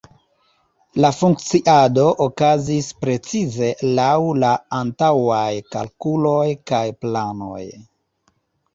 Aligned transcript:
La 1.03 1.11
funkciado 1.17 2.05
okazis 2.25 2.89
precize 3.03 3.71
laŭ 4.01 4.09
la 4.47 4.57
antaŭaj 4.81 5.47
kalkuloj 5.77 6.45
kaj 6.73 6.85
planoj. 7.07 7.65